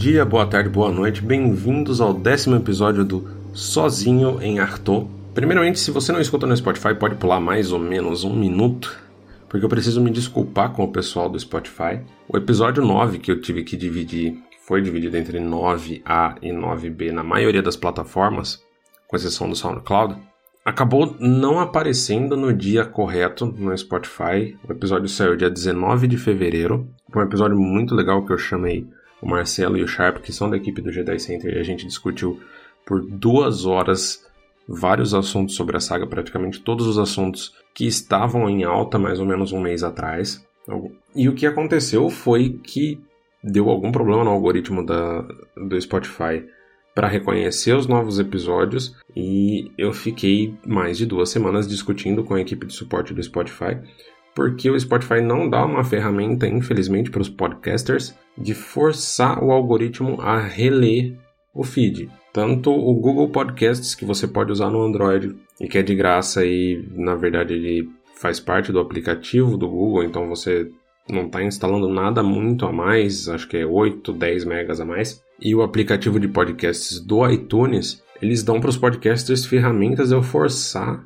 [0.00, 5.06] Dia, boa tarde, boa noite, bem-vindos ao décimo episódio do Sozinho em Arthur.
[5.34, 8.98] Primeiramente, se você não escuta no Spotify, pode pular mais ou menos um minuto,
[9.46, 12.00] porque eu preciso me desculpar com o pessoal do Spotify.
[12.26, 17.12] O episódio 9 que eu tive que dividir, que foi dividido entre 9A e 9B
[17.12, 18.58] na maioria das plataformas,
[19.06, 20.16] com exceção do SoundCloud,
[20.64, 24.56] acabou não aparecendo no dia correto no Spotify.
[24.66, 26.88] O episódio saiu dia 19 de fevereiro.
[27.12, 28.88] Foi um episódio muito legal que eu chamei
[29.20, 31.86] o Marcelo e o Sharp, que são da equipe do Jedi Center, e a gente
[31.86, 32.40] discutiu
[32.86, 34.26] por duas horas
[34.66, 39.26] vários assuntos sobre a saga, praticamente todos os assuntos que estavam em alta mais ou
[39.26, 40.44] menos um mês atrás.
[41.14, 43.00] E o que aconteceu foi que
[43.42, 45.22] deu algum problema no algoritmo da,
[45.56, 46.44] do Spotify
[46.94, 52.40] para reconhecer os novos episódios e eu fiquei mais de duas semanas discutindo com a
[52.40, 53.78] equipe de suporte do Spotify
[54.40, 60.18] porque o Spotify não dá uma ferramenta, infelizmente, para os podcasters de forçar o algoritmo
[60.18, 61.14] a reler
[61.52, 62.08] o feed.
[62.32, 66.42] Tanto o Google Podcasts, que você pode usar no Android e que é de graça
[66.42, 70.70] e, na verdade, ele faz parte do aplicativo do Google, então você
[71.06, 75.22] não está instalando nada muito a mais, acho que é 8, 10 megas a mais.
[75.38, 80.22] E o aplicativo de podcasts do iTunes, eles dão para os podcasters ferramentas de eu
[80.22, 81.04] forçar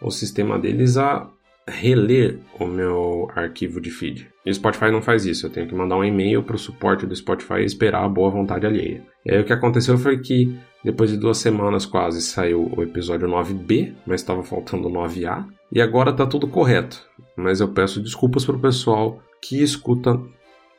[0.00, 1.28] o sistema deles a
[1.68, 4.28] reler o meu arquivo de feed.
[4.44, 7.06] E o Spotify não faz isso, eu tenho que mandar um e-mail para o suporte
[7.06, 9.02] do Spotify e esperar a boa vontade alheia.
[9.24, 13.28] E aí o que aconteceu foi que depois de duas semanas quase saiu o episódio
[13.28, 17.04] 9B, mas estava faltando o 9A, e agora está tudo correto.
[17.36, 20.18] Mas eu peço desculpas para o pessoal que escuta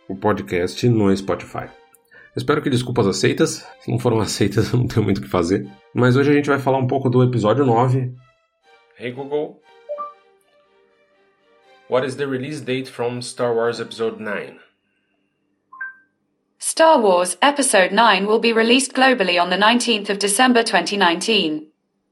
[0.08, 1.68] o podcast no Spotify.
[2.36, 3.68] espero que desculpas aceitas.
[3.82, 5.70] Se não foram aceitas, eu não tenho muito o que fazer.
[5.94, 8.12] Mas hoje a gente vai falar um pouco do episódio 9.
[9.00, 9.62] Hey Google,
[11.90, 14.60] What is the release date from Star Wars Episode 9?
[16.60, 21.72] Star Wars Episode 9 will be released globally on the 19th of December 2019.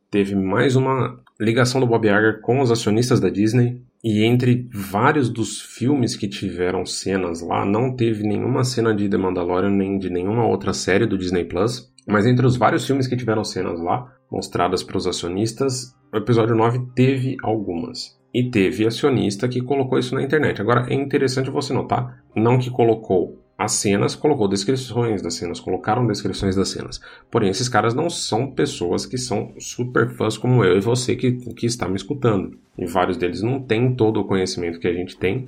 [0.09, 5.29] Teve mais uma ligação do Bob Iger com os acionistas da Disney e entre vários
[5.29, 10.09] dos filmes que tiveram cenas lá, não teve nenhuma cena de The Mandalorian nem de
[10.09, 11.93] nenhuma outra série do Disney Plus.
[12.07, 16.55] Mas entre os vários filmes que tiveram cenas lá, mostradas para os acionistas, o episódio
[16.55, 18.16] 9 teve algumas.
[18.33, 20.61] E teve acionista que colocou isso na internet.
[20.61, 26.05] Agora é interessante você notar, não que colocou as cenas, colocou descrições das cenas, colocaram
[26.05, 27.01] descrições das cenas.
[27.31, 31.31] Porém, esses caras não são pessoas que são super fãs como eu e você que,
[31.31, 32.59] que está me escutando.
[32.77, 35.47] E vários deles não têm todo o conhecimento que a gente tem.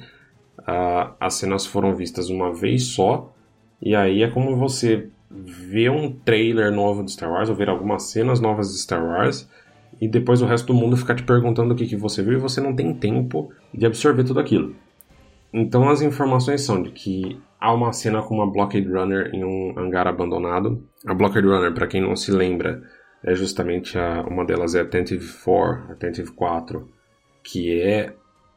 [0.60, 3.32] Uh, as cenas foram vistas uma vez só,
[3.82, 8.04] e aí é como você ver um trailer novo de Star Wars, ou ver algumas
[8.04, 9.48] cenas novas de Star Wars,
[10.02, 12.42] e depois o resto do mundo ficar te perguntando o que, que você viu e
[12.42, 14.76] você não tem tempo de absorver tudo aquilo.
[15.54, 19.74] Então as informações são de que há uma cena com uma Blockade Runner em um
[19.78, 20.84] hangar abandonado.
[21.06, 22.82] A Blockade Runner, para quem não se lembra,
[23.24, 26.88] é justamente a, uma delas é a Attentive 4, Attentive 4,
[27.44, 28.14] que é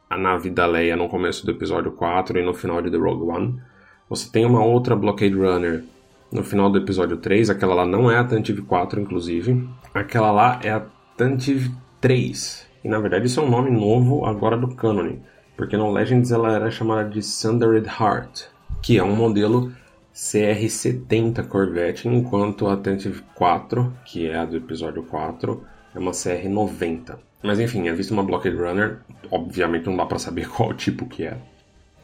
[0.09, 3.29] a nave da Leia no começo do episódio 4 e no final de The Rogue
[3.29, 3.61] One.
[4.09, 5.83] Você tem uma outra Blockade Runner
[6.31, 9.67] no final do episódio 3, aquela lá não é a Attentive 4, inclusive.
[9.93, 10.85] Aquela lá é a
[11.15, 12.67] Tantive 3.
[12.83, 15.17] E na verdade isso é um nome novo agora do Canon,
[15.55, 18.45] porque no Legends ela era chamada de Sundered Heart,
[18.81, 19.71] que é um modelo
[20.13, 25.63] CR70 Corvette, enquanto a Tantive 4, que é a do episódio 4,
[25.95, 27.15] é uma CR90.
[27.43, 28.99] Mas enfim, é visto uma Blockade Runner,
[29.29, 31.37] obviamente não dá para saber qual tipo que é.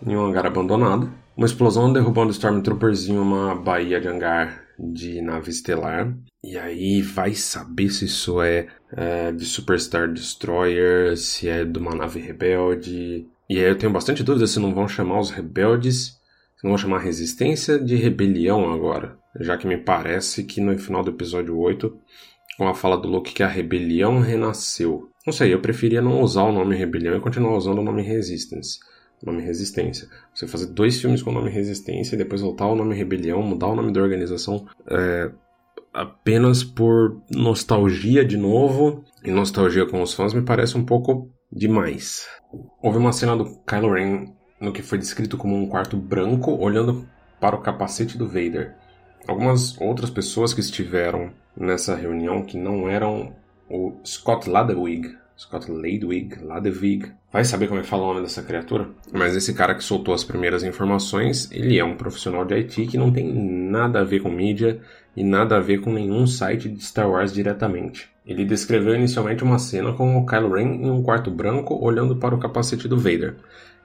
[0.05, 5.49] Em um hangar abandonado, uma explosão derrubando Stormtroopers em uma baía de hangar de nave
[5.49, 6.15] estelar.
[6.43, 11.93] E aí vai saber se isso é, é de Superstar Destroyer, se é de uma
[11.93, 13.27] nave rebelde.
[13.49, 16.19] E aí eu tenho bastante dúvida se não vão chamar os rebeldes,
[16.55, 19.17] se não vão chamar a resistência de rebelião agora.
[19.39, 21.93] Já que me parece que no final do episódio 8,
[22.57, 25.09] com a fala do Luke que a rebelião renasceu.
[25.25, 28.79] Não sei, eu preferia não usar o nome rebelião e continuar usando o nome Resistance
[29.25, 30.07] nome Resistência.
[30.33, 33.67] Você fazer dois filmes com o nome Resistência e depois voltar ao nome Rebelião, mudar
[33.67, 35.31] o nome da organização é,
[35.93, 42.27] apenas por nostalgia de novo e nostalgia com os fãs me parece um pouco demais.
[42.81, 47.07] Houve uma cena do Kylo Ren no que foi descrito como um quarto branco olhando
[47.39, 48.75] para o capacete do Vader.
[49.27, 53.33] algumas outras pessoas que estiveram nessa reunião que não eram
[53.69, 58.43] o Scott Ladewig, Scott Ladewig, Ladewig, vai saber como é que fala o nome dessa
[58.43, 62.87] criatura, mas esse cara que soltou as primeiras informações, ele é um profissional de IT
[62.87, 64.81] que não tem nada a ver com mídia
[65.15, 68.09] e nada a ver com nenhum site de Star Wars diretamente.
[68.25, 72.35] Ele descreveu inicialmente uma cena com o Kylo Ren em um quarto branco olhando para
[72.35, 73.37] o capacete do Vader.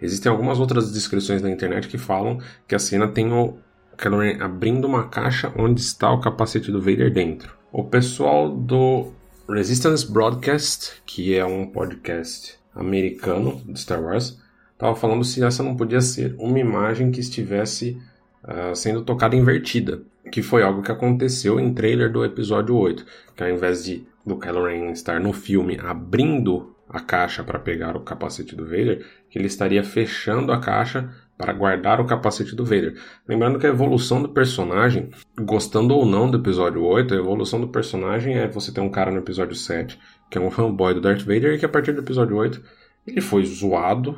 [0.02, 3.54] Existem algumas outras descrições na internet que falam que a cena tem o
[3.96, 7.56] Kylo Ren abrindo uma caixa onde está o capacete do Vader dentro.
[7.70, 9.12] O pessoal do
[9.48, 14.40] Resistance Broadcast, que é um podcast americano de Star Wars,
[14.72, 18.00] estava falando se essa não podia ser uma imagem que estivesse
[18.42, 20.02] uh, sendo tocada invertida,
[20.32, 23.04] que foi algo que aconteceu em trailer do episódio 8,
[23.36, 27.96] que ao invés de do Kylo Ren estar no filme abrindo a caixa para pegar
[27.96, 29.04] o capacete do Vader,
[29.34, 32.94] ele estaria fechando a caixa para guardar o capacete do Vader.
[33.28, 35.10] Lembrando que a evolução do personagem,
[35.40, 39.10] gostando ou não do episódio 8, a evolução do personagem é você ter um cara
[39.10, 39.98] no episódio 7
[40.30, 42.62] que é um fanboy do Darth Vader e que a partir do episódio 8
[43.06, 44.16] ele foi zoado,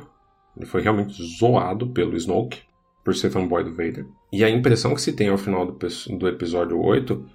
[0.55, 2.61] ele foi realmente zoado pelo Snoke
[3.03, 4.05] por ser fanboy do Vader.
[4.31, 5.77] E a impressão que se tem ao final do,
[6.17, 7.25] do episódio 8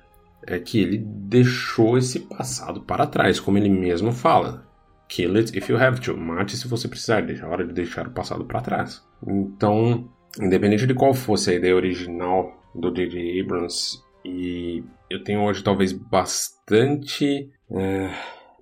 [0.47, 4.67] é que ele deixou esse passado para trás, como ele mesmo fala.
[5.13, 6.17] Kill it if you have to.
[6.17, 7.23] Mate se você precisar.
[7.43, 9.07] A hora de deixar o passado para trás.
[9.29, 10.11] Então,
[10.41, 13.43] independente de qual fosse a ideia original do J.J.
[13.43, 17.51] Abrams, e eu tenho hoje talvez bastante.
[17.71, 18.11] É,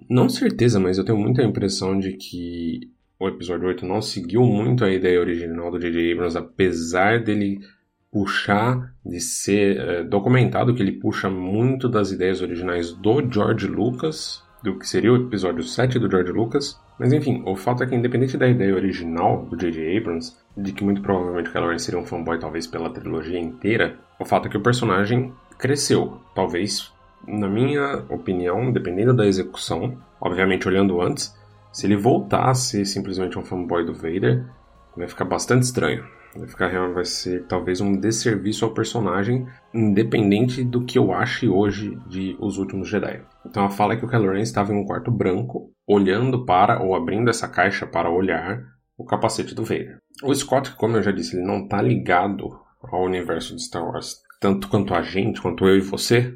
[0.08, 2.80] não certeza, mas eu tenho muita impressão de que
[3.20, 6.14] o episódio 8 não seguiu muito a ideia original do J.J.
[6.14, 7.60] Abrams, apesar dele
[8.10, 14.42] puxar, de ser é, documentado que ele puxa muito das ideias originais do George Lucas,
[14.62, 16.78] do que seria o episódio 7 do George Lucas.
[16.98, 19.96] Mas enfim, o fato é que independente da ideia original do J.J.
[19.96, 24.48] Abrams, de que muito provavelmente Kylo seria um fanboy talvez pela trilogia inteira, o fato
[24.48, 26.20] é que o personagem cresceu.
[26.34, 26.92] Talvez,
[27.26, 31.34] na minha opinião, dependendo da execução, obviamente olhando antes,
[31.72, 31.96] se ele
[32.54, 34.44] ser simplesmente um fanboy do Vader,
[34.96, 36.04] vai ficar bastante estranho.
[36.36, 41.98] Vai ficar vai ser talvez um desserviço ao personagem, independente do que eu ache hoje
[42.08, 43.22] de Os Últimos Jedi.
[43.44, 46.94] Então a fala é que o Kylo estava em um quarto branco, olhando para ou
[46.94, 48.62] abrindo essa caixa para olhar
[48.96, 49.98] o capacete do Vader.
[50.22, 52.48] O Scott, como eu já disse, ele não está ligado
[52.82, 56.34] ao universo de Star Wars tanto quanto a gente, quanto eu e você.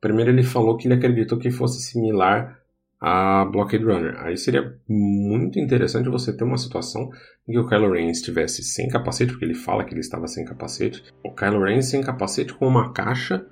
[0.00, 2.57] Primeiro ele falou que ele acreditou que fosse similar
[3.00, 4.16] a Blockade Runner.
[4.20, 7.10] Aí seria muito interessante você ter uma situação
[7.48, 10.44] em que o Kylo Ren estivesse sem capacete, porque ele fala que ele estava sem
[10.44, 11.02] capacete.
[11.24, 13.46] O Kylo Ren sem capacete com uma caixa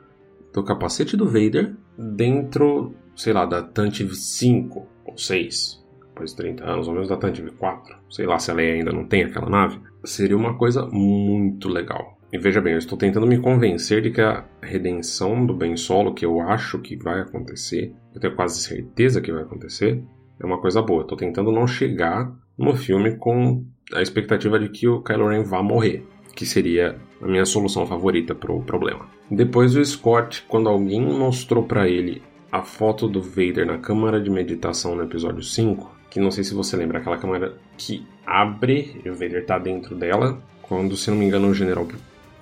[0.52, 6.64] do capacete do Vader dentro, sei lá, da Tantive 5 ou 6, depois de 30
[6.64, 7.96] anos, ou menos da Tantive 4.
[8.10, 9.80] Sei lá se a Leia ainda não tem aquela nave.
[10.04, 12.15] Seria uma coisa muito legal.
[12.32, 16.12] E veja bem, eu estou tentando me convencer de que a redenção do Ben Solo,
[16.12, 20.02] que eu acho que vai acontecer, eu tenho quase certeza que vai acontecer,
[20.40, 21.02] é uma coisa boa.
[21.02, 23.64] Estou tentando não chegar no filme com
[23.94, 28.34] a expectativa de que o Kylo Ren vá morrer, que seria a minha solução favorita
[28.34, 29.08] para o problema.
[29.30, 34.30] Depois do Scott, quando alguém mostrou para ele a foto do Vader na câmara de
[34.30, 39.08] meditação no episódio 5, que não sei se você lembra, aquela câmara que abre e
[39.08, 41.86] o Vader está dentro dela, quando, se não me engano, o general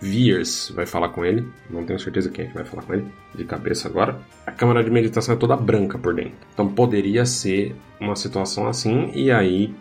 [0.05, 1.49] Viers vai falar com ele.
[1.71, 4.19] Não tenho certeza quem é que vai falar com ele de cabeça agora.
[4.47, 6.35] A câmara de meditação é toda branca por dentro.
[6.53, 9.75] Então poderia ser uma situação assim, e aí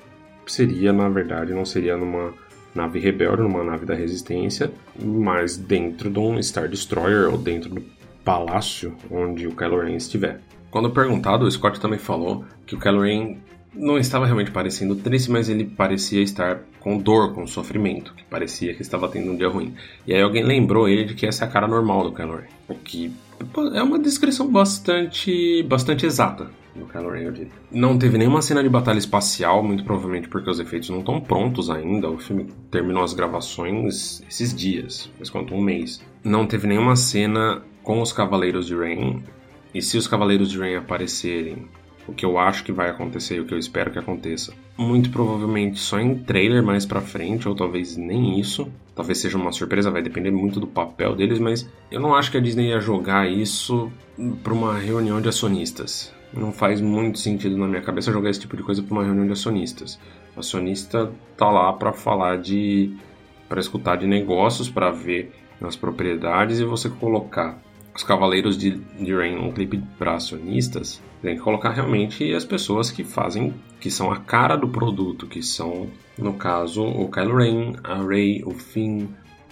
[0.47, 2.33] seria, na verdade, não seria numa
[2.73, 7.83] nave rebelde, numa nave da resistência, mas dentro de um Star Destroyer ou dentro do
[8.23, 10.39] palácio onde o Kylo Ren estiver.
[10.71, 13.37] Quando perguntado, o Scott também falou que o Kylo Ren
[13.73, 18.73] não estava realmente parecendo triste, mas ele parecia estar com dor, com sofrimento, que parecia
[18.73, 19.73] que estava tendo um dia ruim.
[20.05, 22.75] E aí alguém lembrou ele de que essa é a cara normal do Ren, o
[22.75, 23.11] que
[23.73, 27.51] é uma descrição bastante, bastante exata do Kylo Ren, eu diria.
[27.71, 31.69] Não teve nenhuma cena de batalha espacial, muito provavelmente porque os efeitos não estão prontos
[31.69, 32.09] ainda.
[32.09, 36.01] O filme terminou as gravações esses dias, faz quanto um mês.
[36.23, 39.23] Não teve nenhuma cena com os Cavaleiros de Rain.
[39.73, 41.67] E se os Cavaleiros de Rain aparecerem
[42.07, 44.53] o que eu acho que vai acontecer e o que eu espero que aconteça.
[44.77, 48.71] Muito provavelmente só em trailer mais pra frente, ou talvez nem isso.
[48.95, 52.37] Talvez seja uma surpresa, vai depender muito do papel deles, mas eu não acho que
[52.37, 53.91] a Disney ia jogar isso
[54.43, 56.13] pra uma reunião de acionistas.
[56.33, 59.25] Não faz muito sentido na minha cabeça jogar esse tipo de coisa pra uma reunião
[59.25, 59.99] de acionistas.
[60.35, 62.95] O acionista tá lá para falar de.
[63.47, 65.31] para escutar de negócios, para ver
[65.61, 67.57] as propriedades e você colocar
[67.95, 72.91] os Cavaleiros de, de Rain um clipe para acionistas, tem que colocar realmente as pessoas
[72.91, 77.73] que fazem, que são a cara do produto, que são, no caso, o Kylo Ren,
[77.83, 79.07] a Rey, o Finn,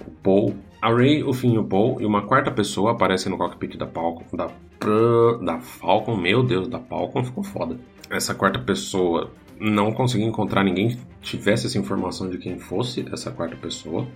[0.06, 3.38] o Paul, A Rey, o Finn e o Paul e uma quarta pessoa aparecem no
[3.38, 4.50] cockpit da Falcon, da,
[5.42, 7.80] da Falcon, meu Deus, da Falcon ficou foda.
[8.10, 13.30] Essa quarta pessoa não consegui encontrar ninguém que tivesse essa informação de quem fosse essa
[13.30, 14.08] quarta pessoa.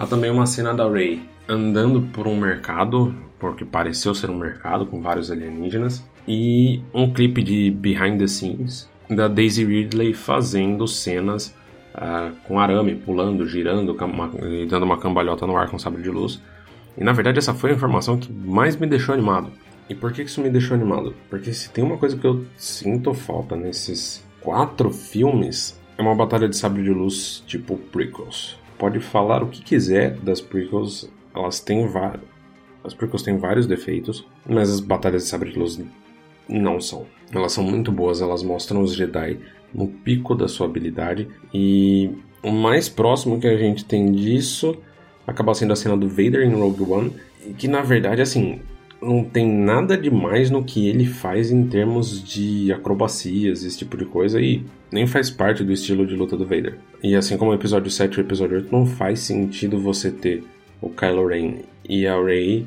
[0.00, 4.86] Há também uma cena da Rey andando por um mercado, porque pareceu ser um mercado
[4.86, 11.54] com vários alienígenas, e um clipe de behind the scenes da Daisy Ridley fazendo cenas
[11.94, 13.94] uh, com arame, pulando, girando
[14.42, 16.40] e dando uma cambalhota no ar com sabre de luz.
[16.96, 19.52] E na verdade essa foi a informação que mais me deixou animado.
[19.86, 21.14] E por que isso me deixou animado?
[21.28, 26.48] Porque se tem uma coisa que eu sinto falta nesses quatro filmes, é uma batalha
[26.48, 28.59] de sabre de luz tipo prequels.
[28.80, 32.24] Pode falar o que quiser das prequels, elas têm vários.
[32.82, 35.78] As prequels têm vários defeitos, mas as batalhas de sabre de luz
[36.48, 37.04] não são.
[37.30, 39.38] Elas são muito boas, elas mostram os Jedi
[39.74, 42.10] no pico da sua habilidade e
[42.42, 44.74] o mais próximo que a gente tem disso
[45.26, 47.12] acaba sendo a cena do Vader em Rogue One,
[47.58, 48.60] que na verdade assim,
[49.02, 54.06] não tem nada demais no que ele faz em termos de acrobacias, esse tipo de
[54.06, 56.78] coisa, e nem faz parte do estilo de luta do Vader.
[57.02, 60.44] E assim como o episódio 7 e o episódio 8, não faz sentido você ter
[60.82, 62.66] o Kylo Ren e a Rey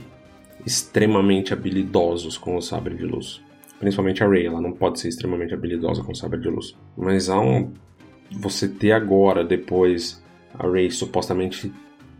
[0.65, 3.41] extremamente habilidosos com o sabre de luz.
[3.79, 6.75] Principalmente a Rey, ela não pode ser extremamente habilidosa com o sabre de luz.
[6.97, 7.71] Mas há um.
[8.31, 10.23] Você ter agora, depois,
[10.57, 11.71] a Rey supostamente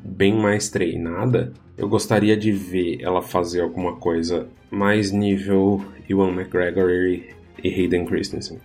[0.04, 6.90] bem mais treinada, eu gostaria de ver ela fazer alguma coisa mais nível Ewan McGregor
[6.90, 7.30] e,
[7.64, 8.60] e Hayden Christensen.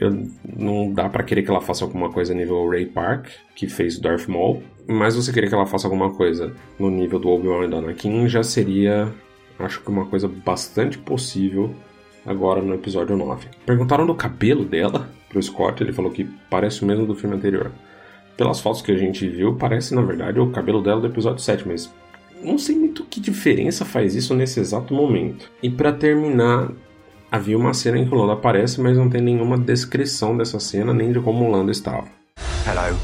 [0.00, 3.98] Eu, não dá para querer que ela faça alguma coisa nível Ray Park, que fez
[3.98, 7.68] Darth Maul, mas você querer que ela faça alguma coisa no nível do Obi-Wan e
[7.68, 9.12] do Anakin já seria,
[9.58, 11.74] acho que uma coisa bastante possível
[12.26, 13.48] agora no episódio 9.
[13.64, 17.70] Perguntaram do cabelo dela pro Scott, ele falou que parece o mesmo do filme anterior
[18.36, 21.66] pelas fotos que a gente viu, parece na verdade o cabelo dela do episódio 7,
[21.66, 21.92] mas
[22.42, 25.50] não sei muito que diferença faz isso nesse exato momento.
[25.62, 26.70] E para terminar,
[27.30, 30.92] havia uma cena em que o Lando aparece, mas não tem nenhuma descrição dessa cena
[30.92, 32.06] nem de como o Lando estava.
[32.66, 32.96] Hello.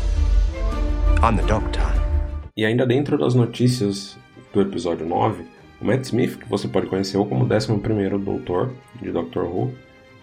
[1.23, 1.83] I'm the Doctor.
[2.57, 4.17] E ainda dentro das notícias
[4.53, 5.45] do episódio 9,
[5.81, 9.73] o Matt Smith, que você pode conhecer ou como o 11º Doutor de Doctor Who,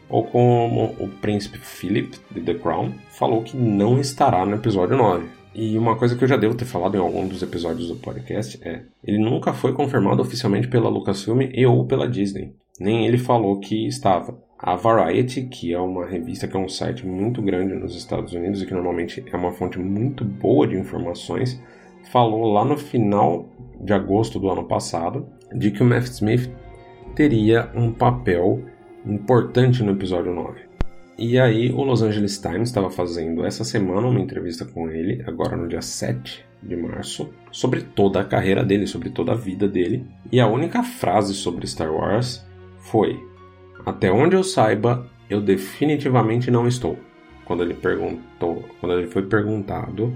[0.09, 5.36] ou como o príncipe Philip de The Crown falou que não estará no episódio 9.
[5.57, 8.59] E uma coisa que eu já devo ter falado em algum dos episódios do podcast
[8.61, 12.53] é: ele nunca foi confirmado oficialmente pela Lucasfilm e ou pela Disney.
[12.79, 14.37] Nem ele falou que estava.
[14.59, 18.61] A Variety, que é uma revista que é um site muito grande nos Estados Unidos
[18.61, 21.59] e que normalmente é uma fonte muito boa de informações,
[22.11, 23.49] falou lá no final
[23.81, 26.51] de agosto do ano passado de que o Matt Smith
[27.15, 28.63] teria um papel
[29.03, 30.66] importante no episódio 9.
[31.17, 35.57] E aí, o Los Angeles Times estava fazendo essa semana uma entrevista com ele, agora
[35.57, 40.05] no dia 7 de março, sobre toda a carreira dele, sobre toda a vida dele.
[40.31, 42.45] E a única frase sobre Star Wars
[42.77, 43.19] foi:
[43.83, 46.99] Até onde eu saiba, eu definitivamente não estou.
[47.45, 50.15] Quando ele perguntou, quando ele foi perguntado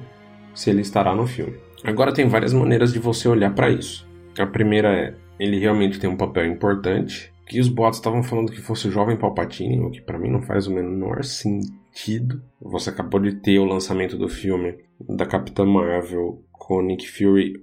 [0.53, 1.57] se ele estará no filme.
[1.83, 4.07] Agora tem várias maneiras de você olhar para isso.
[4.37, 8.61] A primeira é, ele realmente tem um papel importante que os boatos estavam falando que
[8.61, 12.41] fosse o jovem Palpatine, o que para mim não faz o menor sentido.
[12.61, 17.53] Você acabou de ter o lançamento do filme da Capitã Marvel com Nick Fury,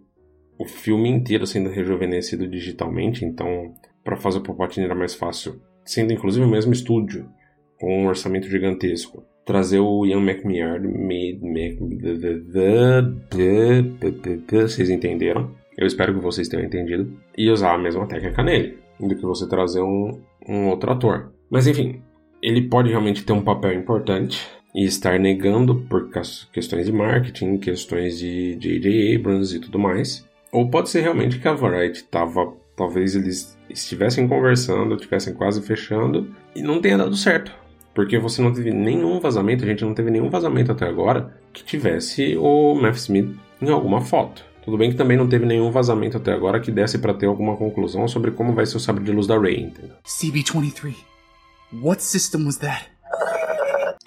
[0.59, 3.73] o filme inteiro sendo rejuvenescido digitalmente, então
[4.05, 7.29] para fazer o Palpatine era mais fácil, sendo inclusive o mesmo estúdio,
[7.79, 9.25] com um orçamento gigantesco.
[9.47, 10.91] Trazer o Ian McMahon,
[14.51, 15.51] vocês entenderam?
[15.79, 17.17] Eu espero que vocês tenham entendido.
[17.37, 21.33] E usar a mesma técnica nele do que você trazer um, um outro ator.
[21.51, 22.03] Mas enfim,
[22.43, 26.11] ele pode realmente ter um papel importante e estar negando por
[26.53, 29.17] questões de marketing, questões de J.J.
[29.17, 30.27] Abrams e tudo mais.
[30.53, 36.31] Ou pode ser realmente que a Variety estava, talvez eles estivessem conversando, estivessem quase fechando
[36.55, 37.53] e não tenha dado certo.
[37.95, 41.65] Porque você não teve nenhum vazamento, a gente não teve nenhum vazamento até agora que
[41.65, 44.45] tivesse o Matt Smith em alguma foto.
[44.69, 47.57] Tudo bem que também não teve nenhum vazamento até agora que desse para ter alguma
[47.57, 49.97] conclusão sobre como vai ser o sabre de luz da Rey, entendeu?
[50.05, 50.95] CB-23.
[51.73, 52.85] What system was that?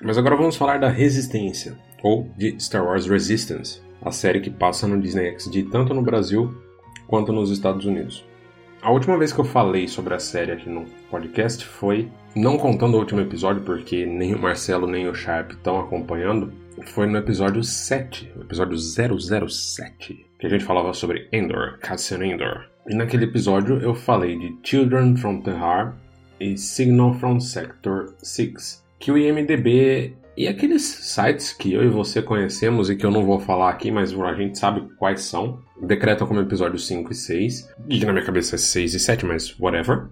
[0.03, 4.88] Mas agora vamos falar da Resistência, ou de Star Wars Resistance, a série que passa
[4.88, 6.56] no Disney XD tanto no Brasil
[7.08, 8.24] quanto nos Estados Unidos.
[8.84, 12.94] A última vez que eu falei sobre a série aqui no podcast foi, não contando
[12.94, 16.53] o último episódio, porque nem o Marcelo nem o Sharp estão acompanhando,
[16.94, 22.65] foi no episódio 7, o episódio 007, que a gente falava sobre Endor, Cassian Endor.
[22.89, 25.95] E naquele episódio eu falei de Children from Tehar
[26.39, 32.24] e Signal from Sector 6, que o IMDB E aqueles sites que eu e você
[32.24, 36.25] conhecemos e que eu não vou falar aqui, mas a gente sabe quais são, decretam
[36.25, 39.60] como episódio 5 e 6, e que na minha cabeça é 6 e 7, mas
[39.60, 40.07] whatever.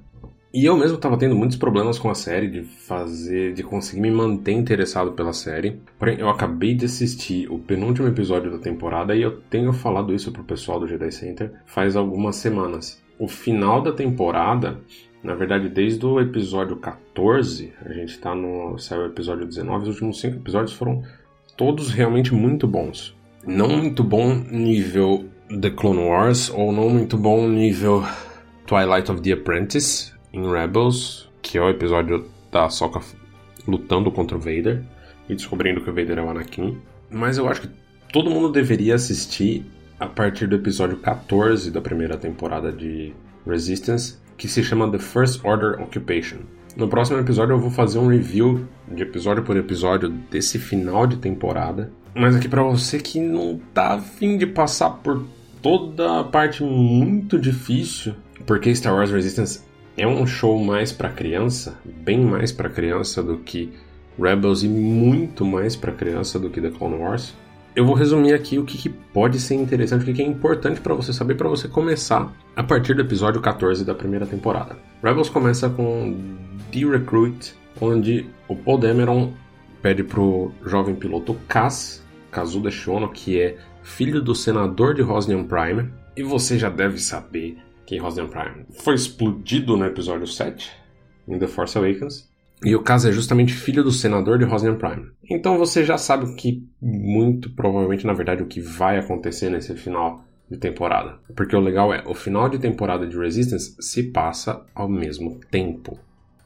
[0.51, 4.09] E eu mesmo estava tendo muitos problemas com a série, de fazer, de conseguir me
[4.09, 5.79] manter interessado pela série.
[5.97, 10.31] Porém, eu acabei de assistir o penúltimo episódio da temporada e eu tenho falado isso
[10.31, 12.99] pro pessoal do Jedi Center faz algumas semanas.
[13.19, 14.79] O final da temporada,
[15.23, 18.75] na verdade, desde o episódio 14, a gente tá no.
[18.79, 21.03] saiu o episódio 19, os últimos cinco episódios foram
[21.55, 23.15] todos realmente muito bons.
[23.45, 25.25] Não muito bom nível
[25.61, 28.03] The Clone Wars, ou não muito bom nível
[28.65, 33.01] Twilight of the Apprentice, em Rebels, que é o episódio da Sokka
[33.67, 34.83] lutando contra o Vader
[35.27, 36.77] e descobrindo que o Vader é o Anakin.
[37.09, 37.69] Mas eu acho que
[38.11, 39.65] todo mundo deveria assistir
[39.99, 43.13] a partir do episódio 14 da primeira temporada de
[43.45, 46.37] Resistance, que se chama The First Order Occupation.
[46.75, 51.17] No próximo episódio eu vou fazer um review de episódio por episódio desse final de
[51.17, 51.91] temporada.
[52.15, 55.25] Mas aqui para você que não tá afim de passar por
[55.61, 58.13] toda a parte muito difícil,
[58.45, 59.61] porque Star Wars Resistance
[59.99, 63.73] é um show mais para criança, bem mais para criança do que
[64.17, 67.35] Rebels e muito mais para criança do que The Clone Wars.
[67.75, 70.79] Eu vou resumir aqui o que, que pode ser interessante, o que, que é importante
[70.79, 74.77] para você saber para você começar a partir do episódio 14 da primeira temporada.
[75.03, 76.17] Rebels começa com
[76.71, 79.33] The Recruit, onde o Paul Dameron
[79.81, 82.01] pede pro jovem piloto Kaz,
[82.31, 87.57] Kazuda Shono, que é filho do senador de Rosnian Prime, e você já deve saber
[87.89, 90.71] que Rosnian Prime foi explodido no episódio 7,
[91.27, 92.29] em The Force Awakens.
[92.63, 95.07] E o caso é justamente filho do senador de Rosnian Prime.
[95.27, 99.75] Então você já sabe o que, muito provavelmente, na verdade, o que vai acontecer nesse
[99.75, 101.17] final de temporada.
[101.35, 105.97] Porque o legal é, o final de temporada de Resistance se passa ao mesmo tempo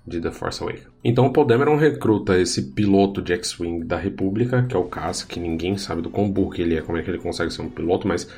[0.07, 0.88] de The Force Awakens.
[1.03, 1.45] Então o Paul
[1.75, 6.09] recruta esse piloto de X-Wing da República, que é o Cass, que ninguém sabe do
[6.09, 8.29] quão burro ele é, como é que ele consegue ser um piloto, mas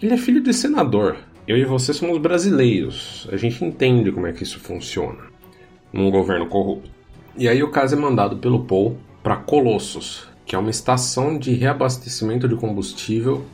[0.00, 1.18] ele é filho de senador.
[1.46, 3.28] Eu e você somos brasileiros.
[3.30, 5.18] A gente entende como é que isso funciona
[5.92, 6.90] num governo corrupto.
[7.36, 11.52] E aí o caso é mandado pelo Paul para Colossus, que é uma estação de
[11.54, 13.44] reabastecimento de combustível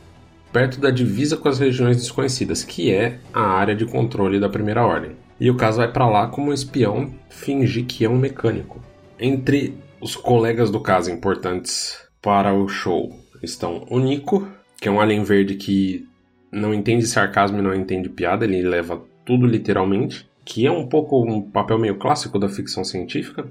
[0.51, 4.85] perto da divisa com as regiões desconhecidas, que é a área de controle da Primeira
[4.85, 5.11] Ordem.
[5.39, 8.81] E o caso vai para lá como espião fingir que é um mecânico.
[9.19, 14.47] Entre os colegas do caso importantes para o show estão o Nico,
[14.79, 16.07] que é um alien verde que
[16.53, 21.21] não entende sarcasmo e não entende piada, ele leva tudo literalmente, que é um pouco
[21.23, 23.45] um papel meio clássico da ficção científica.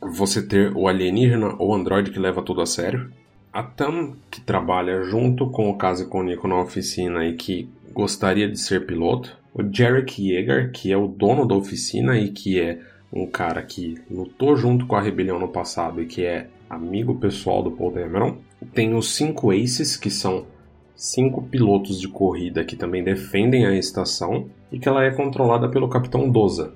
[0.00, 3.10] Você ter o alienígena ou androide que leva tudo a sério.
[3.52, 8.58] A Tam, que trabalha junto com o Kazi Nico na oficina e que gostaria de
[8.58, 9.36] ser piloto.
[9.54, 12.80] O Jarek Yeager, que é o dono da oficina e que é
[13.12, 17.62] um cara que lutou junto com a rebelião no passado e que é amigo pessoal
[17.62, 18.38] do Paul Dameron.
[18.72, 20.46] Tem os cinco Aces, que são
[20.96, 25.88] cinco pilotos de corrida que também defendem a estação e que ela é controlada pelo
[25.88, 26.74] Capitão Doza.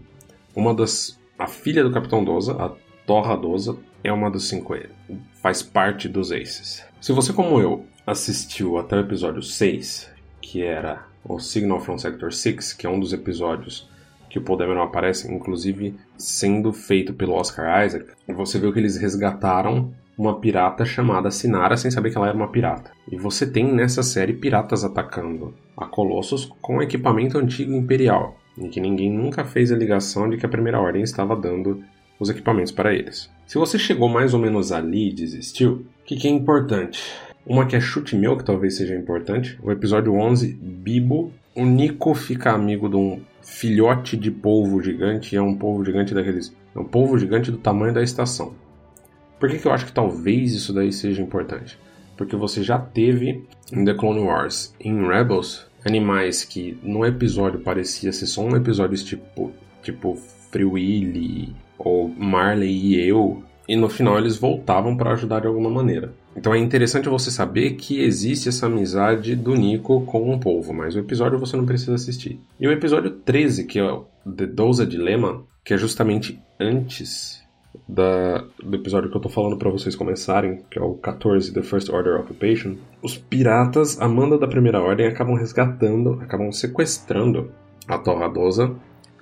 [0.55, 2.73] Uma das a filha do Capitão Doza, a
[3.07, 4.75] Torra Doza, é uma dos cinco
[5.35, 6.85] faz parte dos Aces.
[7.01, 12.33] Se você como eu assistiu até o episódio 6, que era o Signal from Sector
[12.33, 13.89] 6, que é um dos episódios
[14.29, 19.93] que o Paul aparece, inclusive sendo feito pelo Oscar Isaac, você viu que eles resgataram
[20.19, 22.91] uma pirata chamada Sinara sem saber que ela era uma pirata.
[23.11, 28.81] E você tem nessa série piratas atacando a Colossus com equipamento antigo imperial, em que
[28.81, 31.85] ninguém nunca fez a ligação de que a Primeira Ordem estava dando
[32.19, 33.31] os equipamentos para eles.
[33.47, 37.01] Se você chegou mais ou menos ali e desistiu, o que, que é importante?
[37.47, 41.33] Uma que é chute meu, que talvez seja importante, o episódio 11, Bibo.
[41.55, 46.13] O Nico fica amigo de um filhote de polvo gigante, e é um polvo gigante
[46.13, 46.55] daqueles.
[46.75, 48.53] É um polvo gigante do tamanho da estação.
[49.39, 51.79] Por que, que eu acho que talvez isso daí seja importante?
[52.17, 58.13] Porque você já teve em The Clone Wars, em Rebels, animais que no episódio parecia
[58.13, 60.19] ser só um episódio tipo, tipo
[60.51, 65.71] Free Willy ou Marley e eu, e no final eles voltavam para ajudar de alguma
[65.71, 66.13] maneira.
[66.37, 70.95] Então é interessante você saber que existe essa amizade do Nico com o povo, mas
[70.95, 72.41] o episódio você não precisa assistir.
[72.59, 77.43] E o episódio 13, que é o The Doza Dilemma, que é justamente antes
[77.89, 81.63] da, do episódio que eu tô falando para vocês começarem, que é o 14, The
[81.63, 87.51] First Order Occupation, os piratas, a manda da Primeira Ordem, acabam resgatando, acabam sequestrando
[87.87, 88.75] a Torradosa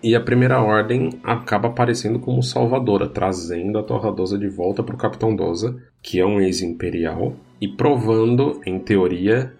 [0.02, 4.98] e a Primeira Ordem acaba aparecendo como salvadora, trazendo a Torradosa de volta para o
[4.98, 9.54] Capitão Doza, que é um ex-imperial, e provando, em teoria,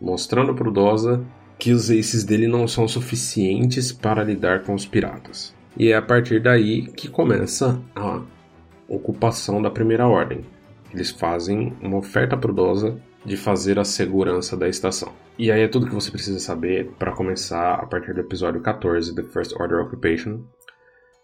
[0.00, 1.24] mostrando para o Doza
[1.58, 5.54] que os aces dele não são suficientes para lidar com os piratas.
[5.76, 8.22] E é a partir daí que começa a
[8.88, 10.44] ocupação da Primeira Ordem.
[10.92, 15.12] Eles fazem uma oferta prudosa de fazer a segurança da estação.
[15.38, 19.14] E aí é tudo que você precisa saber para começar a partir do episódio 14,
[19.14, 20.40] The First Order Occupation.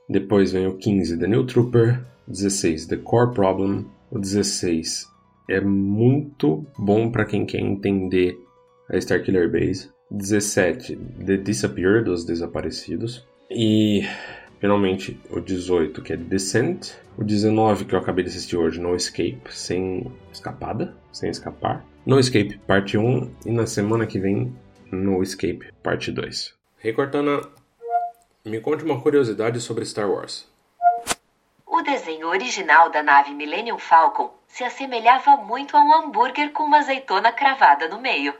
[0.08, 2.00] Depois vem o 15, The New Trooper.
[2.26, 3.86] 16, The Core Problem.
[4.10, 5.06] O 16
[5.48, 8.38] é muito bom para quem quer entender
[8.90, 9.90] a Starkiller Base.
[10.10, 13.26] 17, The Disappear, dos desaparecidos.
[13.50, 14.02] E
[14.60, 16.92] finalmente o 18, que é Descent.
[17.16, 21.84] O 19, que eu acabei de assistir hoje, No Escape, sem escapada, sem escapar.
[22.04, 23.30] No Escape, parte 1.
[23.46, 24.54] E na semana que vem,
[24.92, 26.54] No Escape, parte 2.
[26.82, 27.40] Hey Cortana,
[28.44, 30.46] me conte uma curiosidade sobre Star Wars.
[31.66, 36.78] O desenho original da nave Millennium Falcon se assemelhava muito a um hambúrguer com uma
[36.78, 38.34] azeitona cravada no meio.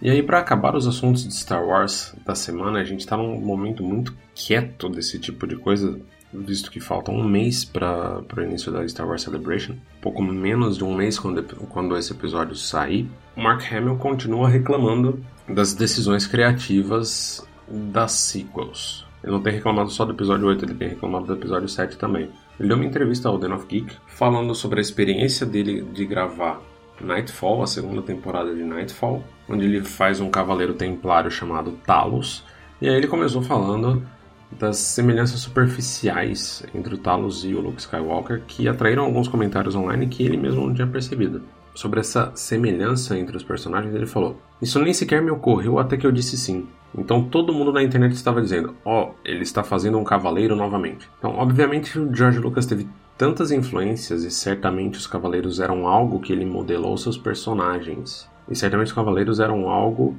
[0.00, 3.40] E aí, para acabar os assuntos de Star Wars da semana, a gente tá num
[3.40, 5.98] momento muito quieto desse tipo de coisa,
[6.32, 10.84] visto que falta um mês para o início da Star Wars Celebration, pouco menos de
[10.84, 13.10] um mês quando, quando esse episódio sair.
[13.36, 19.04] Mark Hamill continua reclamando das decisões criativas das sequels.
[19.24, 22.30] Ele não tem reclamado só do episódio 8, ele tem reclamado do episódio 7 também.
[22.58, 26.60] Ele deu uma entrevista ao Den of Geek falando sobre a experiência dele de gravar
[27.00, 32.44] Nightfall, a segunda temporada de Nightfall, onde ele faz um cavaleiro templário chamado Talos.
[32.80, 34.02] E aí ele começou falando
[34.50, 40.06] das semelhanças superficiais entre o Talos e o Luke Skywalker que atraíram alguns comentários online
[40.06, 41.42] que ele mesmo não tinha percebido.
[41.74, 46.06] Sobre essa semelhança entre os personagens, ele falou: Isso nem sequer me ocorreu até que
[46.06, 46.66] eu disse sim.
[46.96, 51.08] Então todo mundo na internet estava dizendo: Ó, oh, ele está fazendo um cavaleiro novamente.
[51.18, 56.32] Então, obviamente, o George Lucas teve tantas influências e certamente os cavaleiros eram algo que
[56.32, 58.30] ele modelou seus personagens.
[58.48, 60.16] E certamente os cavaleiros eram algo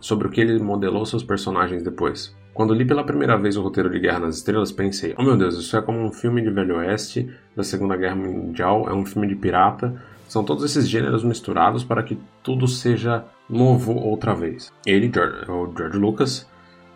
[0.00, 2.34] sobre o que ele modelou seus personagens depois.
[2.54, 5.56] Quando li pela primeira vez o roteiro de Guerra nas Estrelas, pensei: oh meu Deus,
[5.56, 9.28] isso é como um filme de Velho Oeste, da Segunda Guerra Mundial, é um filme
[9.28, 9.94] de pirata.
[10.26, 14.72] São todos esses gêneros misturados para que tudo seja novo outra vez.
[14.86, 15.10] Ele,
[15.48, 16.46] o George Lucas,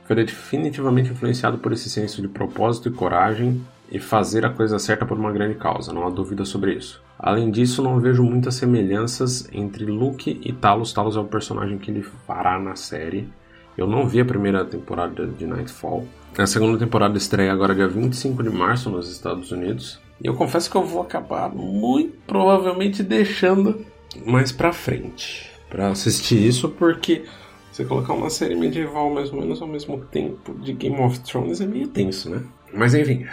[0.04, 3.62] foi definitivamente influenciado por esse senso de propósito e coragem
[3.92, 7.02] e fazer a coisa certa por uma grande causa, não há dúvida sobre isso.
[7.18, 10.94] Além disso, não vejo muitas semelhanças entre Luke e Talos.
[10.94, 13.28] Talos é o personagem que ele fará na série.
[13.76, 16.06] Eu não vi a primeira temporada de Nightfall.
[16.38, 20.00] A segunda temporada estreia agora dia 25 de março nos Estados Unidos.
[20.24, 23.84] E eu confesso que eu vou acabar muito provavelmente deixando
[24.24, 27.24] mais pra frente para assistir isso, porque
[27.70, 31.60] você colocar uma série medieval mais ou menos ao mesmo tempo de Game of Thrones
[31.60, 32.42] é meio tenso, né?
[32.72, 33.26] Mas enfim,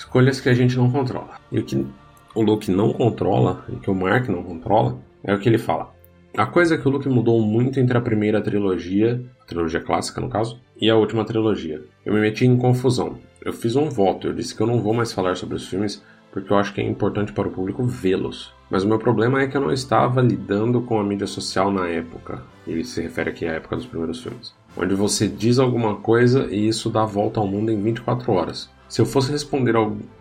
[0.00, 1.38] Escolhas que a gente não controla.
[1.52, 1.86] E o que
[2.34, 5.94] o Luke não controla, e que o Mark não controla, é o que ele fala.
[6.34, 10.30] A coisa que o Luke mudou muito entre a primeira trilogia, a trilogia clássica no
[10.30, 11.82] caso, e a última trilogia.
[12.02, 13.18] Eu me meti em confusão.
[13.44, 16.02] Eu fiz um voto, eu disse que eu não vou mais falar sobre os filmes
[16.32, 18.54] porque eu acho que é importante para o público vê-los.
[18.70, 21.88] Mas o meu problema é que eu não estava lidando com a mídia social na
[21.88, 22.42] época.
[22.66, 24.54] Ele se refere aqui à época dos primeiros filmes.
[24.74, 28.70] Onde você diz alguma coisa e isso dá volta ao mundo em 24 horas.
[28.90, 29.76] Se eu fosse responder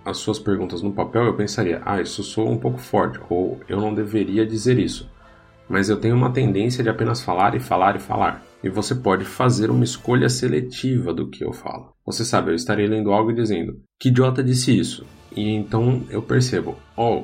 [0.06, 3.82] às suas perguntas no papel, eu pensaria: ah, isso soa um pouco forte, ou eu
[3.82, 5.10] não deveria dizer isso.
[5.68, 8.44] Mas eu tenho uma tendência de apenas falar e falar e falar.
[8.64, 11.96] E você pode fazer uma escolha seletiva do que eu falo.
[12.06, 15.04] Você sabe, eu estarei lendo algo e dizendo: que idiota disse isso?
[15.36, 17.24] E então eu percebo: oh,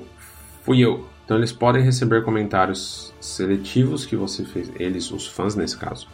[0.64, 1.06] fui eu.
[1.26, 6.08] Então eles podem receber comentários seletivos que você fez, eles, os fãs nesse caso.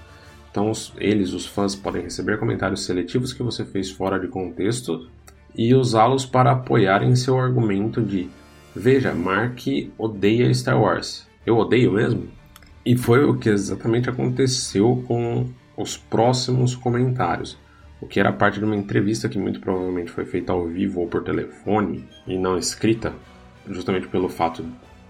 [0.52, 5.10] Então eles, os fãs, podem receber comentários seletivos que você fez fora de contexto
[5.56, 8.30] e usá-los para apoiarem seu argumento de
[8.76, 9.60] veja, Mark
[9.98, 11.28] odeia Star Wars.
[11.46, 12.28] Eu odeio mesmo?
[12.86, 17.58] E foi o que exatamente aconteceu com os próximos comentários.
[18.00, 21.08] O que era parte de uma entrevista que muito provavelmente foi feita ao vivo ou
[21.08, 23.14] por telefone e não escrita,
[23.70, 24.66] justamente pelo fato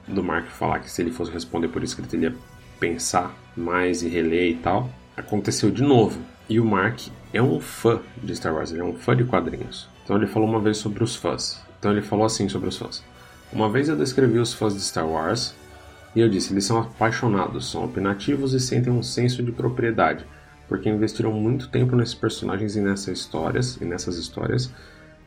[0.08, 2.36] do Mark falar que se ele fosse responder por escrito ele ia
[2.80, 4.90] pensar mais e reler e tal.
[5.16, 6.20] Aconteceu de novo.
[6.50, 9.88] E o Mark é um fã de Star Wars, ele é um fã de quadrinhos.
[10.12, 11.64] Então ele falou uma vez sobre os fãs.
[11.80, 13.02] Então ele falou assim sobre os fãs.
[13.54, 15.56] Uma vez eu descrevi os fãs de Star Wars
[16.14, 20.26] e eu disse: eles são apaixonados, são opinativos e sentem um senso de propriedade,
[20.68, 24.70] porque investiram muito tempo nesses personagens e nessas histórias e nessas histórias.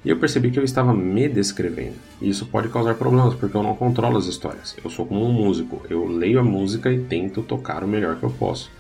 [0.05, 1.97] E eu percebi que eu estava me descrevendo.
[2.20, 4.77] E isso pode causar problemas, porque eu não controlo as histórias.
[4.85, 8.25] Eu sou como um músico, eu leio a música e tento tocar o melhor que
[8.25, 8.70] eu posso.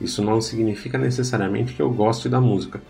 [0.00, 2.80] Isso não significa necessariamente que eu goste da música,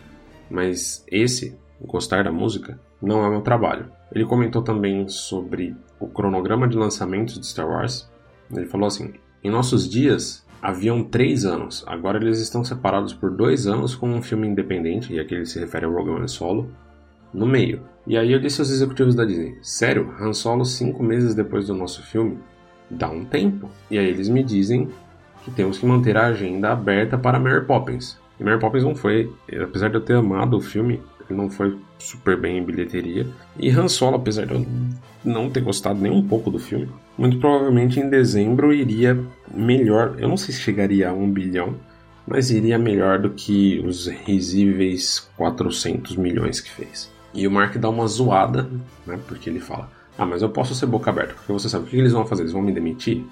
[0.48, 3.90] mas esse gostar da música, não é meu trabalho.
[4.12, 8.10] Ele comentou também sobre o cronograma de lançamentos de Star Wars.
[8.50, 9.12] Ele falou assim:
[9.42, 14.20] Em nossos dias haviam três anos, agora eles estão separados por dois anos com um
[14.22, 16.70] filme independente, e aqui ele se refere a Rogue One Solo,
[17.32, 17.82] no meio.
[18.06, 21.74] E aí eu disse aos executivos da Disney: Sério, Han Solo cinco meses depois do
[21.74, 22.38] nosso filme?
[22.90, 23.70] dá um tempo.
[23.90, 24.88] E aí eles me dizem
[25.44, 28.18] que temos que manter a agenda aberta para Mary Poppins.
[28.38, 31.00] E Mary Poppins não foi, apesar de eu ter amado o filme,
[31.34, 33.26] não foi super bem em bilheteria.
[33.58, 34.66] E Han Solo, apesar de eu
[35.24, 39.18] não ter gostado nem um pouco do filme, muito provavelmente em dezembro iria
[39.52, 40.16] melhor.
[40.18, 41.76] Eu não sei se chegaria a um bilhão,
[42.26, 47.10] mas iria melhor do que os risíveis 400 milhões que fez.
[47.34, 48.68] E o Mark dá uma zoada,
[49.06, 49.18] né?
[49.26, 51.96] Porque ele fala: Ah, mas eu posso ser boca aberta, porque você sabe o que
[51.96, 52.42] eles vão fazer?
[52.42, 53.24] Eles vão me demitir?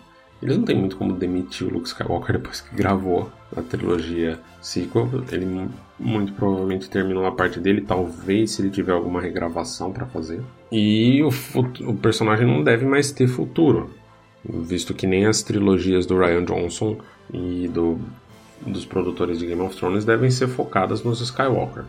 [0.43, 5.09] Eles não tem muito como demitir o Luke Skywalker depois que gravou a trilogia sequel.
[5.33, 10.41] Ele muito provavelmente terminou a parte dele, talvez se ele tiver alguma regravação para fazer.
[10.71, 11.29] E o,
[11.89, 13.91] o, personagem não deve mais ter futuro,
[14.45, 16.99] visto que nem as trilogias do Ryan Johnson
[17.33, 17.99] e do,
[18.65, 21.85] dos produtores de Game of Thrones devem ser focadas nos Skywalker.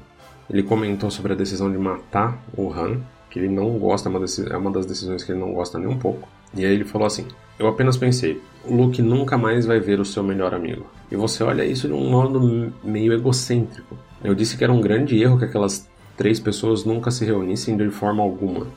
[0.50, 4.26] Ele comentou sobre a decisão de matar o Han, que ele não gosta, é uma,
[4.50, 6.28] é uma das decisões que ele não gosta nem um pouco.
[6.54, 10.06] E aí ele falou assim: Eu apenas pensei, o Luke nunca mais vai ver o
[10.06, 10.86] seu melhor amigo.
[11.12, 13.98] E você olha isso de um modo meio egocêntrico.
[14.24, 17.90] Eu disse que era um grande erro que aquelas três pessoas nunca se reunissem de
[17.90, 18.68] forma alguma.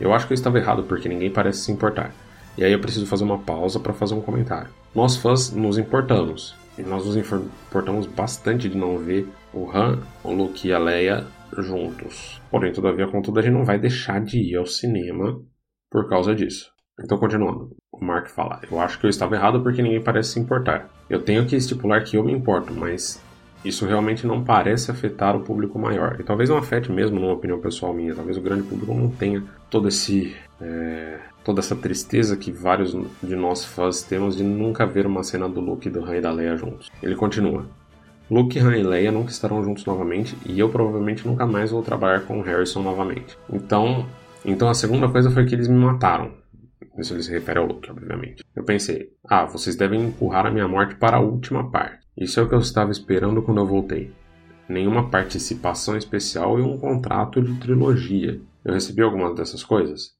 [0.00, 2.14] Eu acho que eu estava errado porque ninguém parece se importar.
[2.56, 4.68] E aí eu preciso fazer uma pausa para fazer um comentário.
[4.94, 6.54] Nós fãs nos importamos.
[6.76, 11.26] E nós nos importamos bastante de não ver o Han, o Luke e a Leia
[11.58, 12.40] juntos.
[12.50, 15.40] Porém, todavia, contudo, a gente não vai deixar de ir ao cinema
[15.90, 16.70] por causa disso.
[17.00, 20.40] Então, continuando, o Mark fala: Eu acho que eu estava errado porque ninguém parece se
[20.40, 20.88] importar.
[21.08, 23.20] Eu tenho que estipular que eu me importo, mas
[23.64, 26.20] isso realmente não parece afetar o público maior.
[26.20, 28.14] E talvez não afete mesmo, numa opinião pessoal minha.
[28.14, 30.34] Talvez o grande público não tenha todo esse.
[30.60, 35.48] É, toda essa tristeza que vários de nós fãs temos de nunca ver uma cena
[35.48, 36.90] do Luke, do Han e da Leia juntos.
[37.02, 37.66] Ele continua.
[38.30, 42.20] Luke, Han e Leia nunca estarão juntos novamente e eu provavelmente nunca mais vou trabalhar
[42.20, 43.36] com Harrison novamente.
[43.52, 44.06] Então,
[44.44, 46.41] então a segunda coisa foi que eles me mataram.
[46.98, 48.44] Isso ele se refere ao Luke, obviamente.
[48.54, 52.06] Eu pensei, ah, vocês devem empurrar a minha morte para a última parte.
[52.16, 54.12] Isso é o que eu estava esperando quando eu voltei.
[54.68, 58.40] Nenhuma participação especial e um contrato de trilogia.
[58.64, 60.12] Eu recebi algumas dessas coisas?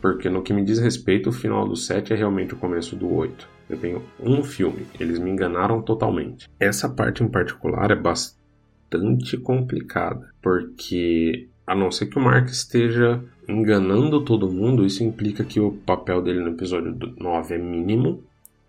[0.00, 3.12] Porque no que me diz respeito, o final do 7 é realmente o começo do
[3.12, 3.48] 8.
[3.68, 6.48] Eu tenho um filme, eles me enganaram totalmente.
[6.60, 13.22] Essa parte em particular é bastante complicada, porque a não ser que o Mark esteja
[13.48, 18.22] enganando todo mundo, isso implica que o papel dele no episódio 9 é mínimo.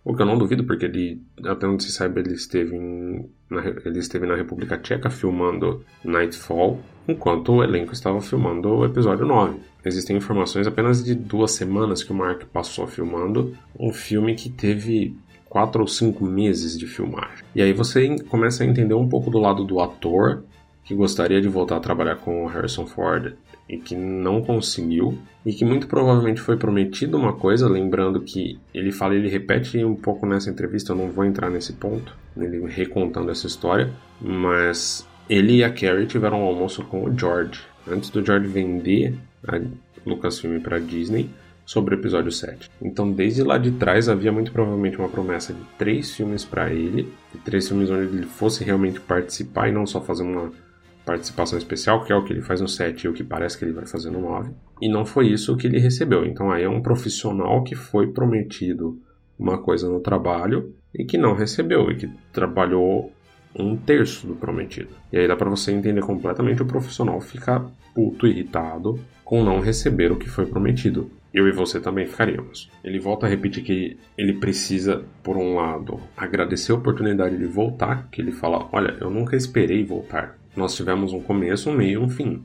[0.03, 3.61] O que eu não duvido, porque ele, até onde se saiba, ele esteve, em, na,
[3.85, 9.59] ele esteve na República Tcheca filmando Nightfall, enquanto o elenco estava filmando o episódio 9.
[9.83, 15.15] Existem informações apenas de duas semanas que o Mark passou filmando um filme que teve
[15.49, 17.43] quatro ou cinco meses de filmagem.
[17.53, 20.43] E aí você começa a entender um pouco do lado do ator
[20.87, 23.33] que gostaria de voltar a trabalhar com Harrison Ford
[23.67, 28.93] e que não conseguiu e que muito provavelmente foi prometido uma coisa, lembrando que ele
[28.93, 33.29] fala, ele repete um pouco nessa entrevista, eu não vou entrar nesse ponto, ele recontando
[33.29, 38.25] essa história, mas ele e a Carrie tiveram um almoço com o George antes do
[38.25, 39.13] George vender
[39.45, 39.59] a
[40.05, 41.29] Lucasfilm para Disney
[41.65, 42.69] sobre o episódio 7.
[42.81, 47.11] Então, desde lá de trás havia muito provavelmente uma promessa de três filmes para ele,
[47.35, 50.49] e três filmes onde ele fosse realmente participar e não só fazer uma
[51.07, 53.63] participação especial, que é o que ele faz no 7 e o que parece que
[53.63, 54.51] ele vai fazer no 9.
[54.81, 56.25] E não foi isso que ele recebeu.
[56.25, 58.99] Então aí é um profissional que foi prometido
[59.39, 63.13] uma coisa no trabalho e que não recebeu e que trabalhou
[63.55, 64.89] um terço do prometido.
[65.11, 67.65] E aí dá para você entender completamente o profissional ficar
[67.95, 71.09] puto, irritado com não receber o que foi prometido.
[71.33, 72.69] Eu e você também ficaríamos.
[72.83, 78.09] Ele volta a repetir que ele precisa, por um lado, agradecer a oportunidade de voltar,
[78.09, 80.37] que ele fala: "Olha, eu nunca esperei voltar.
[80.57, 82.41] Nós tivemos um começo, um meio e um fim.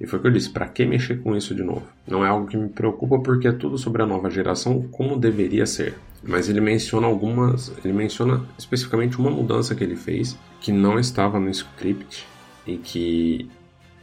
[0.00, 1.86] E foi o que eu disse, para que mexer com isso de novo?
[2.06, 5.64] Não é algo que me preocupa porque é tudo sobre a nova geração como deveria
[5.64, 5.94] ser.
[6.20, 11.38] Mas ele menciona algumas, ele menciona especificamente uma mudança que ele fez que não estava
[11.38, 12.26] no script
[12.66, 13.48] e que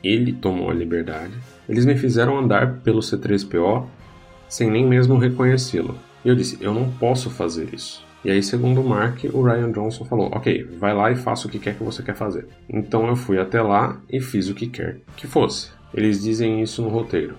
[0.01, 1.33] ele tomou a liberdade.
[1.67, 3.85] Eles me fizeram andar pelo C3PO
[4.47, 5.97] sem nem mesmo reconhecê-lo.
[6.23, 8.05] E eu disse, eu não posso fazer isso.
[8.23, 11.49] E aí, segundo o Mark, o Ryan Johnson falou: Ok, vai lá e faça o
[11.49, 12.47] que quer que você quer fazer.
[12.69, 15.69] Então eu fui até lá e fiz o que quer que fosse.
[15.93, 17.35] Eles dizem isso no roteiro.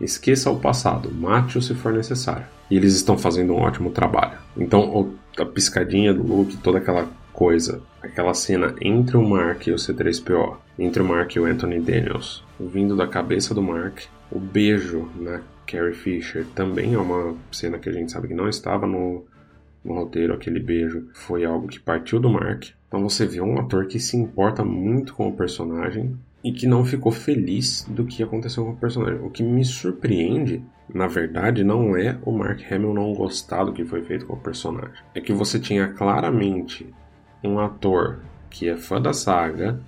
[0.00, 2.46] Esqueça o passado, mate-o se for necessário.
[2.70, 4.38] E eles estão fazendo um ótimo trabalho.
[4.56, 9.76] Então, a piscadinha do Luke, toda aquela coisa, aquela cena entre o Mark e o
[9.76, 15.08] C3PO, entre o Mark e o Anthony Daniels, vindo da cabeça do Mark, o beijo
[15.16, 19.24] na Carrie Fisher também é uma cena que a gente sabe que não estava no,
[19.88, 22.66] no roteiro, aquele beijo foi algo que partiu do Mark.
[22.86, 26.16] Então você vê um ator que se importa muito com o personagem.
[26.42, 29.20] e que não ficou feliz do que aconteceu com o personagem.
[29.20, 30.62] O que me surpreende,
[30.94, 34.40] na verdade, não é o Mark Hamill não gostar do que foi feito com o
[34.40, 35.02] personagem.
[35.16, 36.86] É que você tinha claramente
[37.42, 39.80] um ator que é fã da saga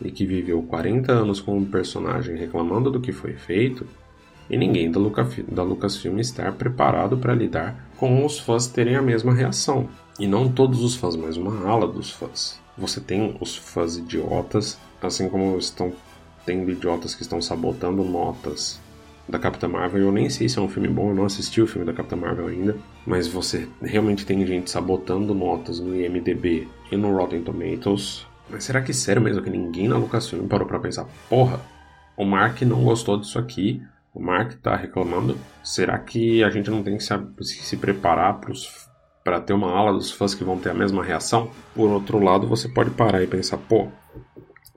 [0.00, 3.86] e que viveu 40 anos com um personagem reclamando do que foi feito,
[4.48, 9.02] e ninguém da, Luca, da Lucasfilm estar preparado para lidar com os fãs terem a
[9.02, 9.88] mesma reação.
[10.18, 12.58] E não todos os fãs, mas uma ala dos fãs.
[12.78, 15.92] Você tem os fãs idiotas, assim como estão
[16.44, 18.80] tendo idiotas que estão sabotando notas
[19.28, 20.02] da Capitã Marvel.
[20.02, 22.16] Eu nem sei se é um filme bom, eu não assisti o filme da Capitã
[22.16, 28.26] Marvel ainda, mas você realmente tem gente sabotando notas no IMDb e no Rotten Tomatoes.
[28.48, 31.60] Mas será que é sério mesmo que ninguém na Lucasfilm parou para pensar, porra,
[32.16, 33.82] o Mark não gostou disso aqui,
[34.16, 35.36] o Mark tá reclamando.
[35.62, 38.40] Será que a gente não tem que se, se preparar
[39.22, 41.50] para ter uma ala dos fãs que vão ter a mesma reação?
[41.74, 43.88] Por outro lado, você pode parar e pensar, pô,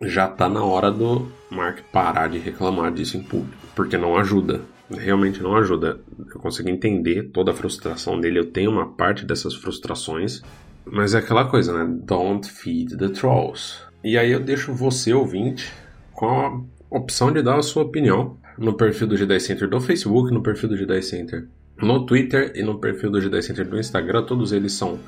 [0.02, 4.62] já tá na hora do Mark parar de reclamar disso em público, porque não ajuda.
[4.92, 6.02] Realmente não ajuda.
[6.18, 10.42] Eu consigo entender toda a frustração dele, eu tenho uma parte dessas frustrações,
[10.84, 12.00] mas é aquela coisa, né?
[12.04, 13.78] Don't feed the trolls.
[14.04, 15.72] E aí eu deixo você, ouvinte,
[16.12, 20.32] com a opção de dar a sua opinião no perfil do G10 Center do Facebook,
[20.32, 21.48] no perfil do G10 Center
[21.82, 24.24] no Twitter e no perfil do G10 Center do Instagram.
[24.24, 25.00] Todos eles são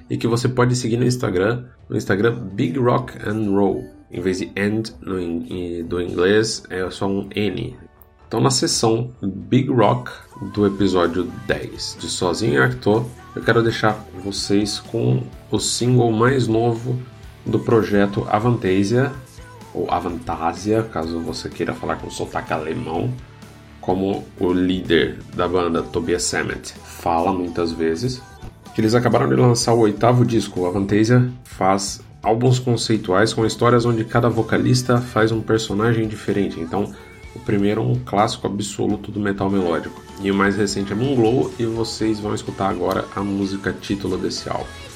[0.09, 3.83] E que você pode seguir no Instagram, no Instagram Big Rock and Roll.
[4.11, 7.77] Em vez de and no, in, do inglês, é só um N.
[8.27, 10.11] Então, na sessão Big Rock
[10.53, 16.47] do episódio 10 de Sozinho em Acto, eu quero deixar vocês com o single mais
[16.47, 16.97] novo
[17.45, 19.11] do projeto Avantasia,
[19.73, 23.13] ou Avantasia, caso você queira falar com sotaque alemão,
[23.81, 28.21] como o líder da banda, Tobias Sammet, fala muitas vezes,
[28.77, 30.65] eles acabaram de lançar o oitavo disco.
[30.65, 36.59] A Avantasia faz álbuns conceituais com histórias onde cada vocalista faz um personagem diferente.
[36.59, 36.93] Então,
[37.35, 40.01] o primeiro é um clássico absoluto do metal melódico.
[40.21, 44.49] E o mais recente é Moonglow, e vocês vão escutar agora a música título desse
[44.49, 44.90] álbum.